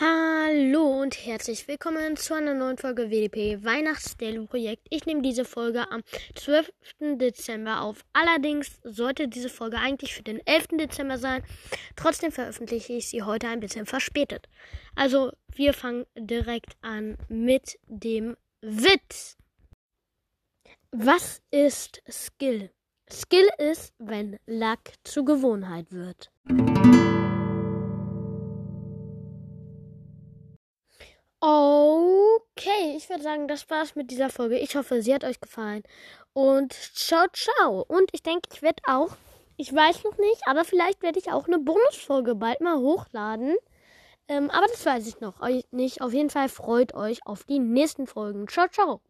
Hallo 0.00 1.02
und 1.02 1.24
herzlich 1.24 1.68
willkommen 1.68 2.16
zu 2.16 2.34
einer 2.34 2.52
neuen 2.52 2.78
Folge 2.78 3.10
WDP 3.10 3.62
Weihnachtsdaily 3.62 4.44
Projekt. 4.44 4.88
Ich 4.90 5.06
nehme 5.06 5.22
diese 5.22 5.44
Folge 5.44 5.88
am 5.88 6.02
12. 6.34 6.72
Dezember 6.98 7.80
auf. 7.80 8.04
Allerdings 8.12 8.80
sollte 8.82 9.28
diese 9.28 9.48
Folge 9.48 9.78
eigentlich 9.78 10.12
für 10.12 10.24
den 10.24 10.44
11. 10.44 10.66
Dezember 10.72 11.16
sein. 11.16 11.44
Trotzdem 11.94 12.32
veröffentliche 12.32 12.94
ich 12.94 13.08
sie 13.08 13.22
heute 13.22 13.46
ein 13.46 13.60
bisschen 13.60 13.86
verspätet. 13.86 14.48
Also 14.96 15.30
wir 15.54 15.72
fangen 15.72 16.06
direkt 16.18 16.76
an 16.82 17.16
mit 17.28 17.78
dem 17.86 18.36
Witz. 18.62 19.36
Was 20.90 21.40
ist 21.52 22.02
Skill? 22.10 22.72
Skill 23.08 23.48
ist, 23.58 23.94
wenn 23.98 24.40
Luck 24.46 24.80
zur 25.04 25.24
Gewohnheit 25.24 25.92
wird. 25.92 26.32
Okay, 31.46 32.96
ich 32.96 33.10
würde 33.10 33.22
sagen, 33.22 33.48
das 33.48 33.68
war's 33.68 33.94
mit 33.96 34.10
dieser 34.10 34.30
Folge. 34.30 34.58
Ich 34.58 34.76
hoffe, 34.76 35.02
sie 35.02 35.12
hat 35.14 35.24
euch 35.24 35.40
gefallen. 35.42 35.82
Und 36.32 36.72
ciao, 36.72 37.26
ciao. 37.34 37.84
Und 37.86 38.08
ich 38.12 38.22
denke, 38.22 38.48
ich 38.50 38.62
werde 38.62 38.82
auch, 38.86 39.10
ich 39.58 39.70
weiß 39.74 40.04
noch 40.04 40.16
nicht, 40.16 40.40
aber 40.46 40.64
vielleicht 40.64 41.02
werde 41.02 41.18
ich 41.18 41.30
auch 41.32 41.46
eine 41.46 41.58
Bonusfolge 41.58 42.34
bald 42.34 42.62
mal 42.62 42.78
hochladen. 42.78 43.56
Ähm, 44.28 44.50
aber 44.50 44.68
das 44.68 44.86
weiß 44.86 45.06
ich 45.06 45.20
noch 45.20 45.42
nicht. 45.70 46.00
Auf 46.02 46.14
jeden 46.14 46.30
Fall 46.30 46.48
freut 46.48 46.94
euch 46.94 47.26
auf 47.26 47.44
die 47.44 47.58
nächsten 47.58 48.06
Folgen. 48.06 48.48
Ciao, 48.48 48.68
ciao. 48.68 49.02